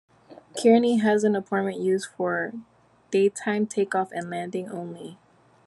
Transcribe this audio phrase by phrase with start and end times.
[0.57, 2.53] Kearny has an airport used for
[3.11, 5.19] daytime take off and landing only.